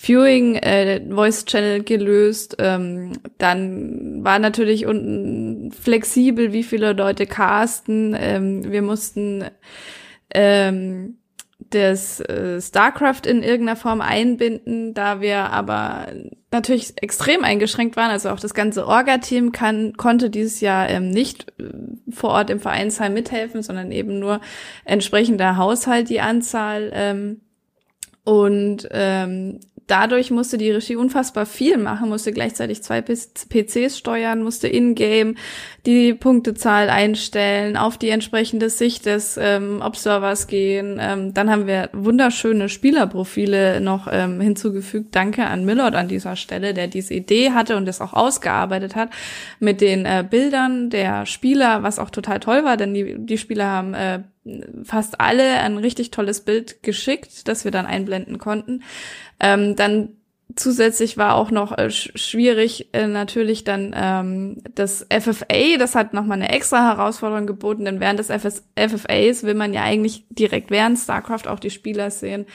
[0.00, 2.54] Viewing äh, Voice Channel gelöst.
[2.60, 8.16] Ähm, dann war natürlich unten flexibel, wie viele Leute casten.
[8.16, 9.44] Ähm, wir mussten
[10.32, 11.18] ähm,
[11.70, 16.06] das äh, StarCraft in irgendeiner Form einbinden, da wir aber
[16.52, 18.12] natürlich extrem eingeschränkt waren.
[18.12, 21.64] Also auch das ganze Orga-Team kann, konnte dieses Jahr ähm, nicht äh,
[22.12, 24.40] vor Ort im Vereinsheim mithelfen, sondern eben nur
[24.84, 26.92] entsprechender Haushalt die Anzahl.
[26.94, 27.40] Ähm,
[28.22, 29.58] und ähm,
[29.88, 35.34] dadurch musste die Regie unfassbar viel machen, musste gleichzeitig zwei PCs steuern, musste in-game
[35.86, 40.98] die Punktezahl einstellen, auf die entsprechende Sicht des ähm, Observers gehen.
[41.00, 45.14] Ähm, dann haben wir wunderschöne Spielerprofile noch ähm, hinzugefügt.
[45.14, 49.10] Danke an Millard an dieser Stelle, der diese Idee hatte und das auch ausgearbeitet hat
[49.58, 53.66] mit den äh, Bildern der Spieler, was auch total toll war, denn die, die Spieler
[53.66, 54.20] haben äh,
[54.84, 58.82] fast alle ein richtig tolles Bild geschickt, das wir dann einblenden konnten.
[59.40, 60.10] Ähm, dann
[60.56, 66.38] zusätzlich war auch noch äh, schwierig äh, natürlich dann ähm, das FFA, das hat nochmal
[66.38, 70.98] eine extra Herausforderung geboten, denn während des FS FFAs will man ja eigentlich direkt während
[70.98, 72.46] StarCraft auch die Spieler sehen.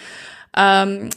[0.56, 1.10] Ähm,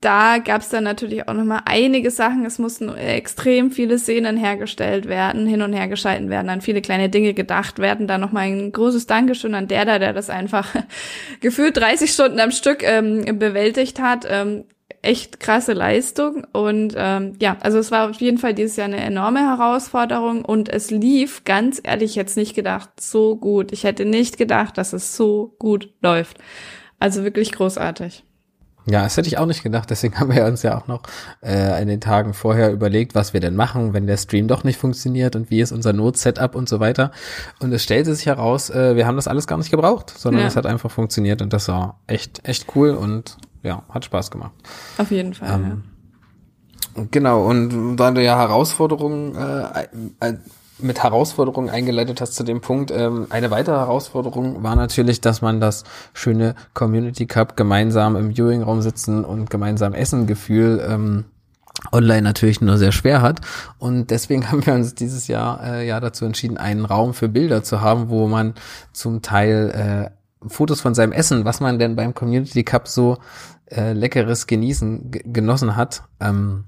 [0.00, 2.44] da gab es dann natürlich auch nochmal einige Sachen.
[2.44, 7.08] Es mussten extrem viele Szenen hergestellt werden, hin und her geschalten werden, an viele kleine
[7.08, 8.06] Dinge gedacht werden.
[8.06, 10.74] Da nochmal ein großes Dankeschön an der da, der das einfach
[11.40, 14.26] gefühlt 30 Stunden am Stück ähm, bewältigt hat.
[14.28, 14.64] Ähm,
[15.02, 16.46] echt krasse Leistung.
[16.52, 20.68] Und ähm, ja, also es war auf jeden Fall dieses Jahr eine enorme Herausforderung und
[20.68, 23.72] es lief, ganz ehrlich, jetzt nicht gedacht, so gut.
[23.72, 26.38] Ich hätte nicht gedacht, dass es so gut läuft.
[26.98, 28.25] Also wirklich großartig.
[28.88, 29.90] Ja, das hätte ich auch nicht gedacht.
[29.90, 31.02] Deswegen haben wir uns ja auch noch
[31.42, 34.78] äh, in den Tagen vorher überlegt, was wir denn machen, wenn der Stream doch nicht
[34.78, 37.10] funktioniert und wie ist unser Not-Setup und so weiter.
[37.60, 40.48] Und es stellte sich heraus, äh, wir haben das alles gar nicht gebraucht, sondern ja.
[40.48, 44.52] es hat einfach funktioniert und das war echt, echt cool und ja, hat Spaß gemacht.
[44.98, 45.54] Auf jeden Fall.
[45.54, 45.82] Ähm,
[46.96, 47.04] ja.
[47.10, 50.34] Genau, und da du ja Herausforderungen äh,
[50.78, 52.90] mit Herausforderungen eingeleitet hast zu dem Punkt.
[52.90, 58.82] Ähm, eine weitere Herausforderung war natürlich, dass man das schöne Community Cup gemeinsam im Viewing-Raum
[58.82, 61.24] sitzen und gemeinsam essen Gefühl ähm,
[61.92, 63.40] online natürlich nur sehr schwer hat.
[63.78, 67.62] Und deswegen haben wir uns dieses Jahr äh, ja dazu entschieden, einen Raum für Bilder
[67.62, 68.54] zu haben, wo man
[68.92, 73.18] zum Teil äh, Fotos von seinem Essen, was man denn beim Community Cup so
[73.70, 76.64] äh, leckeres genießen genossen hat, ähm,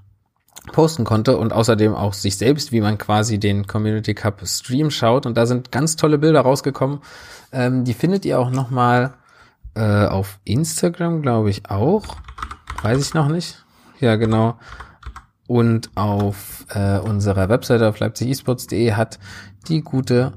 [0.73, 5.27] posten konnte und außerdem auch sich selbst, wie man quasi den Community Cup Stream schaut.
[5.27, 7.01] Und da sind ganz tolle Bilder rausgekommen.
[7.53, 9.15] Ähm, die findet ihr auch nochmal
[9.75, 12.17] äh, auf Instagram, glaube ich auch.
[12.83, 13.65] Weiß ich noch nicht.
[14.01, 14.59] Ja, genau.
[15.47, 19.19] Und auf äh, unserer Webseite auf leipzigesports.de hat
[19.69, 20.35] die gute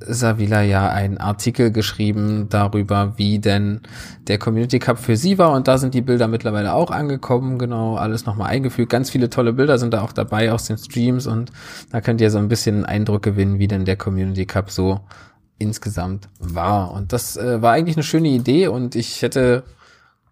[0.00, 3.80] Savila ja einen Artikel geschrieben darüber, wie denn
[4.28, 5.52] der Community Cup für sie war.
[5.52, 7.58] Und da sind die Bilder mittlerweile auch angekommen.
[7.58, 8.90] Genau, alles nochmal eingefügt.
[8.90, 11.26] Ganz viele tolle Bilder sind da auch dabei aus den Streams.
[11.26, 11.50] Und
[11.90, 15.00] da könnt ihr so ein bisschen einen Eindruck gewinnen, wie denn der Community Cup so
[15.58, 16.92] insgesamt war.
[16.92, 18.68] Und das äh, war eigentlich eine schöne Idee.
[18.68, 19.64] Und ich hätte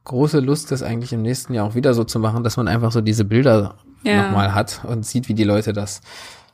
[0.05, 2.92] große Lust, das eigentlich im nächsten Jahr auch wieder so zu machen, dass man einfach
[2.92, 3.74] so diese Bilder
[4.05, 4.22] ja.
[4.22, 6.00] nochmal hat und sieht, wie die Leute das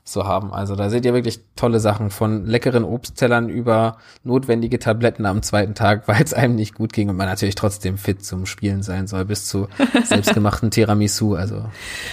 [0.04, 0.52] so haben.
[0.52, 5.74] Also da seht ihr wirklich tolle Sachen von leckeren Obsttellern über notwendige Tabletten am zweiten
[5.74, 9.06] Tag, weil es einem nicht gut ging und man natürlich trotzdem fit zum Spielen sein
[9.06, 9.68] soll, bis zu
[10.04, 11.34] selbstgemachten Tiramisu.
[11.34, 11.64] Also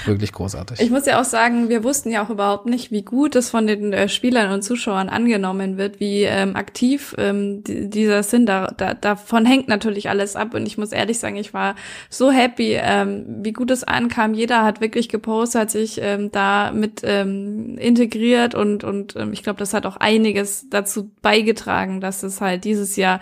[0.06, 0.80] wirklich großartig.
[0.80, 3.66] Ich muss ja auch sagen, wir wussten ja auch überhaupt nicht, wie gut es von
[3.66, 8.94] den äh, Spielern und Zuschauern angenommen wird, wie ähm, aktiv ähm, dieser Sinn da, da,
[8.94, 10.54] davon hängt natürlich alles ab.
[10.54, 11.74] Und ich muss ehrlich sagen, ich war
[12.10, 14.36] so happy, ähm, wie gut es ankam.
[14.36, 19.44] Jeder hat wirklich gepostet, hat sich ähm, da mit ähm, integriert und, und ähm, ich
[19.44, 23.20] glaube, das hat auch einiges dazu beigetragen, dass es halt dieses Jahr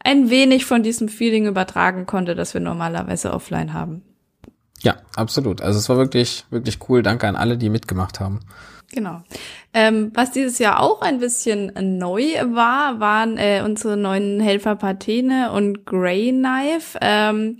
[0.00, 4.02] ein wenig von diesem Feeling übertragen konnte, das wir normalerweise offline haben.
[4.80, 5.60] Ja, absolut.
[5.60, 7.02] Also es war wirklich, wirklich cool.
[7.02, 8.40] Danke an alle, die mitgemacht haben.
[8.92, 9.22] Genau.
[9.74, 15.52] Ähm, was dieses Jahr auch ein bisschen neu war, waren äh, unsere neuen Helfer Patene
[15.52, 16.98] und Grey Knife.
[17.02, 17.58] Ähm,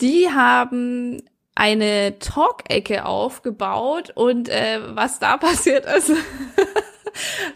[0.00, 1.22] die haben
[1.54, 6.12] eine Talk-Ecke aufgebaut und äh, was da passiert ist,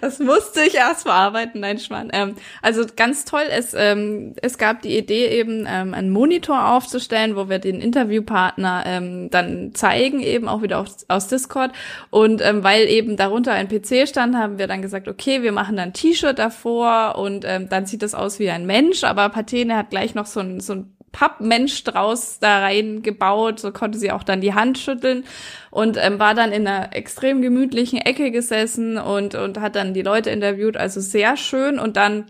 [0.00, 2.10] das musste ich erst verarbeiten, nein, Schmarrn.
[2.12, 7.36] Ähm, also ganz toll, es, ähm, es gab die Idee eben, ähm, einen Monitor aufzustellen,
[7.36, 11.72] wo wir den Interviewpartner ähm, dann zeigen, eben auch wieder aus, aus Discord.
[12.10, 15.76] Und ähm, weil eben darunter ein PC stand, haben wir dann gesagt, okay, wir machen
[15.76, 19.90] dann T-Shirt davor und ähm, dann sieht das aus wie ein Mensch, aber Patene hat
[19.90, 24.40] gleich noch so ein, so ein Pappmensch draus da reingebaut, so konnte sie auch dann
[24.40, 25.24] die Hand schütteln
[25.72, 30.02] und ähm, war dann in einer extrem gemütlichen Ecke gesessen und, und hat dann die
[30.02, 32.26] Leute interviewt, also sehr schön und dann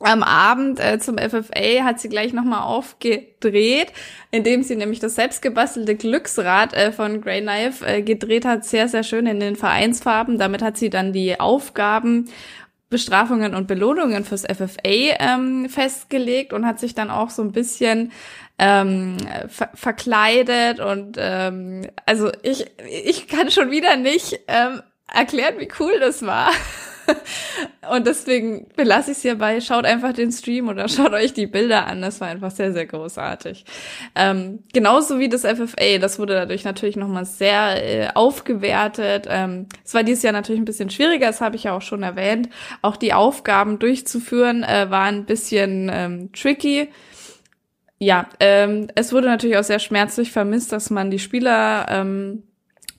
[0.00, 3.92] am Abend äh, zum FFA hat sie gleich nochmal aufgedreht,
[4.30, 9.02] indem sie nämlich das selbstgebastelte Glücksrad äh, von Grey Knife äh, gedreht hat, sehr, sehr
[9.02, 10.36] schön in den Vereinsfarben.
[10.36, 12.26] Damit hat sie dann die Aufgaben
[12.90, 18.12] Bestrafungen und Belohnungen fürs FFA ähm, festgelegt und hat sich dann auch so ein bisschen
[18.58, 19.16] ähm,
[19.48, 25.98] ver verkleidet und ähm, also ich ich kann schon wieder nicht ähm, erklären, wie cool
[25.98, 26.50] das war.
[27.90, 29.60] und deswegen belasse ich es hierbei.
[29.60, 32.02] Schaut einfach den Stream oder schaut euch die Bilder an.
[32.02, 33.64] Das war einfach sehr, sehr großartig.
[34.14, 35.98] Ähm, genauso wie das FFA.
[36.00, 39.26] Das wurde dadurch natürlich nochmal sehr äh, aufgewertet.
[39.28, 42.02] Ähm, es war dieses Jahr natürlich ein bisschen schwieriger, das habe ich ja auch schon
[42.02, 42.48] erwähnt.
[42.82, 46.88] Auch die Aufgaben durchzuführen äh, waren ein bisschen ähm, tricky
[47.98, 52.42] ja, ähm, es wurde natürlich auch sehr schmerzlich vermisst, dass man die Spieler ähm,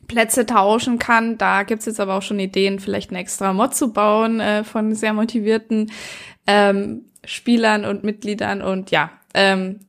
[0.08, 1.38] Plätze tauschen kann.
[1.38, 4.96] Da gibt's jetzt aber auch schon Ideen, vielleicht einen extra Mod zu bauen äh, von
[4.96, 5.91] sehr motivierten
[6.48, 8.62] ähm, Spielern und Mitgliedern.
[8.62, 9.82] Und ja, ähm,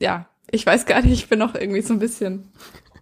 [0.00, 2.50] ja, ich weiß gar nicht, ich bin noch irgendwie so ein bisschen.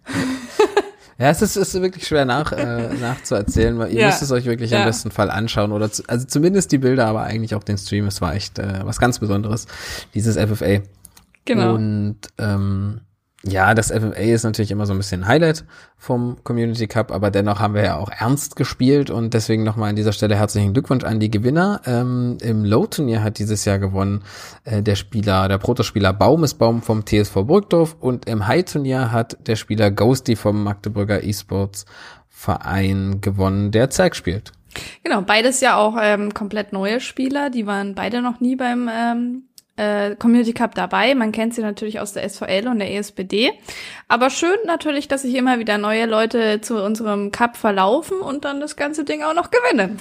[1.19, 4.07] Ja, es ist, ist wirklich schwer nach, äh, nachzuerzählen, weil ihr ja.
[4.07, 4.79] müsst es euch wirklich ja.
[4.79, 8.07] am besten Fall anschauen oder zu, also zumindest die Bilder, aber eigentlich auch den Stream.
[8.07, 9.67] Es war echt äh, was ganz Besonderes,
[10.13, 10.81] dieses FFA.
[11.45, 11.75] Genau.
[11.75, 13.01] Und ähm,
[13.45, 15.65] ja, das FFA ist natürlich immer so ein bisschen Highlight
[15.97, 19.97] vom Community Cup, aber dennoch haben wir ja auch ernst gespielt und deswegen nochmal an
[19.97, 21.81] dieser Stelle herzlichen Glückwunsch an die Gewinner.
[21.85, 24.23] Ähm, Im Low-Turnier hat dieses Jahr gewonnen
[24.63, 29.91] äh, der Spieler, der Protospieler Baumesbaum vom TSV Burgdorf und im High-Turnier hat der Spieler
[29.91, 31.85] Ghosty vom Magdeburger eSports
[32.29, 34.53] Verein gewonnen, der Zeig spielt.
[35.03, 39.43] Genau, beides ja auch ähm, komplett neue Spieler, die waren beide noch nie beim ähm,
[39.75, 41.15] äh, Community Cup dabei.
[41.15, 43.51] Man kennt sie natürlich aus der SVL und der ESPD.
[44.07, 48.59] Aber schön natürlich, dass sich immer wieder neue Leute zu unserem Cup verlaufen und dann
[48.59, 49.99] das ganze Ding auch noch gewinnen.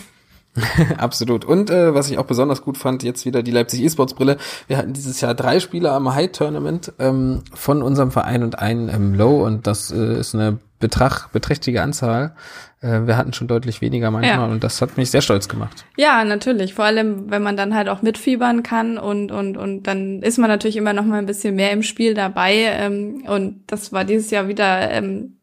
[0.98, 1.44] Absolut.
[1.44, 4.36] Und äh, was ich auch besonders gut fand, jetzt wieder die Leipzig E-Sports Brille.
[4.66, 8.88] Wir hatten dieses Jahr drei Spieler am High Tournament ähm, von unserem Verein und einen
[8.88, 12.34] im Low und das äh, ist eine Betrag, beträchtliche Anzahl.
[12.82, 14.52] Äh, wir hatten schon deutlich weniger manchmal ja.
[14.52, 15.86] und das hat mich sehr stolz gemacht.
[15.96, 16.74] Ja, natürlich.
[16.74, 20.50] Vor allem, wenn man dann halt auch mitfiebern kann und, und, und dann ist man
[20.50, 22.54] natürlich immer noch mal ein bisschen mehr im Spiel dabei.
[22.54, 25.36] Ähm, und das war dieses Jahr wieder ähm,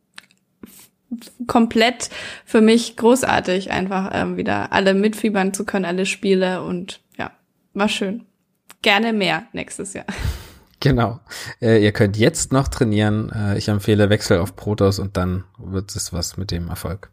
[1.48, 2.10] komplett
[2.46, 7.32] für mich großartig, einfach ähm, wieder alle mitfiebern zu können, alle Spiele und ja,
[7.74, 8.26] war schön.
[8.82, 10.06] Gerne mehr nächstes Jahr.
[10.80, 11.20] Genau.
[11.62, 13.32] Äh, ihr könnt jetzt noch trainieren.
[13.32, 17.10] Äh, ich empfehle Wechsel auf Protoss und dann wird es was mit dem Erfolg.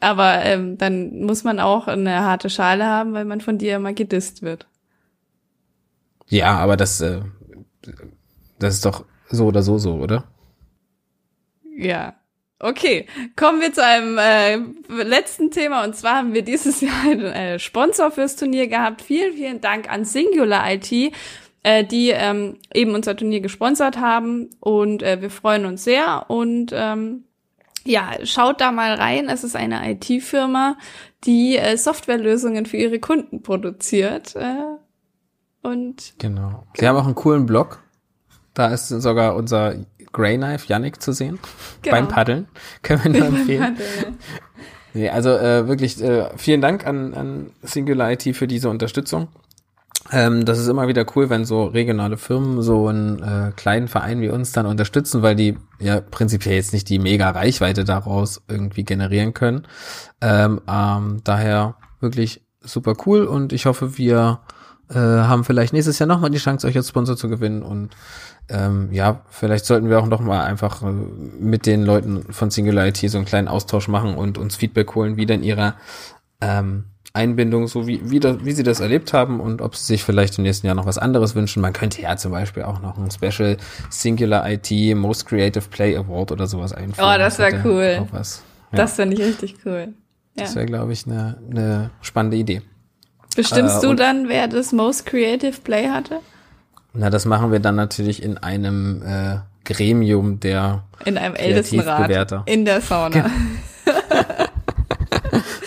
[0.00, 3.92] Aber ähm, dann muss man auch eine harte Schale haben, weil man von dir immer
[3.92, 4.66] gedisst wird.
[6.28, 7.20] Ja, aber das, äh,
[8.58, 10.24] das ist doch so oder so so, oder?
[11.76, 12.14] Ja.
[12.62, 14.56] Okay, kommen wir zu einem äh,
[15.02, 19.00] letzten Thema und zwar haben wir dieses Jahr einen äh, Sponsor fürs Turnier gehabt.
[19.00, 21.14] Vielen, vielen Dank an Singular IT
[21.62, 26.72] äh, die ähm, eben unser Turnier gesponsert haben und äh, wir freuen uns sehr und
[26.74, 27.24] ähm,
[27.84, 29.28] ja, schaut da mal rein.
[29.28, 30.76] Es ist eine IT-Firma,
[31.24, 34.36] die äh, Softwarelösungen für ihre Kunden produziert.
[34.36, 34.76] Äh,
[35.62, 36.66] und genau.
[36.74, 37.82] Sie haben auch einen coolen Blog.
[38.54, 39.76] Da ist sogar unser
[40.12, 41.38] Grey Knife Yannick zu sehen
[41.82, 41.96] genau.
[41.96, 42.48] beim Paddeln.
[42.82, 43.78] Können wir nur empfehlen.
[44.92, 49.28] Nee, also äh, wirklich äh, vielen Dank an, an Singular IT für diese Unterstützung.
[50.12, 54.20] Ähm, das ist immer wieder cool, wenn so regionale Firmen so einen äh, kleinen Verein
[54.20, 58.84] wie uns dann unterstützen, weil die ja prinzipiell jetzt nicht die mega Reichweite daraus irgendwie
[58.84, 59.66] generieren können.
[60.20, 64.40] Ähm, ähm, daher wirklich super cool und ich hoffe, wir
[64.90, 67.90] äh, haben vielleicht nächstes Jahr nochmal die Chance, euch als Sponsor zu gewinnen und
[68.48, 73.08] ähm, ja, vielleicht sollten wir auch noch mal einfach äh, mit den Leuten von Singularity
[73.08, 75.74] so einen kleinen Austausch machen und uns Feedback holen, wie denn ihre
[76.40, 80.04] ähm, Einbindung, so wie, wie, das, wie sie das erlebt haben und ob sie sich
[80.04, 81.60] vielleicht im nächsten Jahr noch was anderes wünschen.
[81.60, 83.56] Man könnte ja zum Beispiel auch noch ein Special
[83.88, 87.08] Singular IT Most Creative Play Award oder sowas einführen.
[87.12, 88.06] Oh, das wäre cool.
[88.12, 88.22] Ja.
[88.72, 89.88] Das finde ich richtig cool.
[90.36, 90.44] Ja.
[90.44, 92.62] Das wäre, glaube ich, eine ne spannende Idee.
[93.34, 96.20] Bestimmst äh, du dann, wer das Most Creative Play hatte?
[96.92, 102.64] Na, das machen wir dann natürlich in einem äh, Gremium der in einem Ältestenrat in
[102.64, 103.30] der Sauna.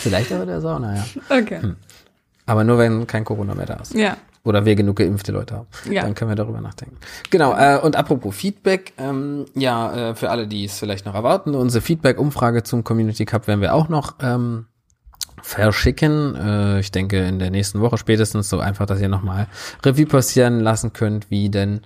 [0.03, 1.05] Vielleicht aber der Sauna, ja.
[1.29, 1.61] Okay.
[1.61, 1.75] Hm.
[2.45, 3.93] Aber nur wenn kein Corona mehr da ist.
[3.93, 4.17] Ja.
[4.45, 5.67] Oder wir genug geimpfte Leute haben.
[5.89, 6.01] Ja.
[6.01, 6.97] Dann können wir darüber nachdenken.
[7.29, 11.55] Genau, äh, und apropos Feedback, ähm, ja, äh, für alle, die es vielleicht noch erwarten,
[11.55, 14.65] unsere Feedback-Umfrage zum Community Cup werden wir auch noch ähm,
[15.41, 16.35] verschicken.
[16.35, 19.47] Äh, ich denke in der nächsten Woche spätestens so einfach, dass ihr nochmal
[19.85, 21.81] Revue passieren lassen könnt, wie denn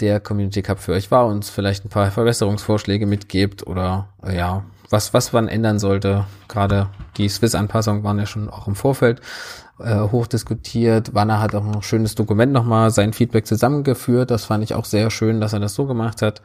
[0.00, 4.64] der Community Cup für euch war, uns vielleicht ein paar Verbesserungsvorschläge mitgebt oder äh, ja,
[4.90, 6.26] was, was man ändern sollte.
[6.48, 9.20] Gerade die Swiss-Anpassungen waren ja schon auch im Vorfeld
[9.82, 11.14] äh, hochdiskutiert.
[11.14, 14.30] Wanner hat auch ein schönes Dokument nochmal sein Feedback zusammengeführt.
[14.30, 16.42] Das fand ich auch sehr schön, dass er das so gemacht hat.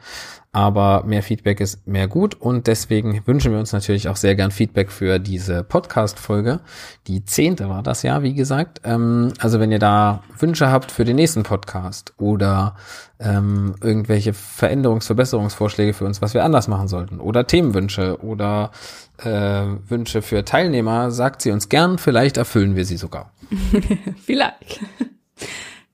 [0.52, 4.50] Aber mehr Feedback ist mehr gut und deswegen wünschen wir uns natürlich auch sehr gern
[4.50, 6.60] Feedback für diese Podcast-Folge.
[7.08, 8.80] Die zehnte war das ja, wie gesagt.
[8.84, 12.74] Ähm, also wenn ihr da Wünsche habt für den nächsten Podcast oder
[13.20, 18.70] ähm, irgendwelche Veränderungs-, Verbesserungsvorschläge für uns, was wir anders machen sollten oder Themenwünsche oder
[19.18, 21.98] äh, Wünsche für Teilnehmer, sagt sie uns gern.
[21.98, 23.32] Vielleicht erfüllen wir sie sogar.
[24.24, 24.80] Vielleicht.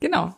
[0.01, 0.35] genau.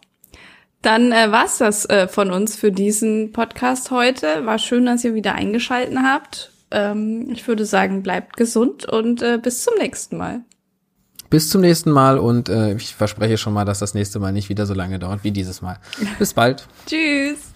[0.82, 4.44] Dann äh, war's das äh, von uns für diesen Podcast heute.
[4.44, 6.52] War schön, dass ihr wieder eingeschalten habt.
[6.70, 10.42] Ähm, ich würde sagen, bleibt gesund und äh, bis zum nächsten Mal.
[11.30, 14.50] Bis zum nächsten Mal und äh, ich verspreche schon mal, dass das nächste Mal nicht
[14.50, 15.78] wieder so lange dauert wie dieses Mal.
[16.18, 16.68] Bis bald.
[16.86, 17.53] Tschüss.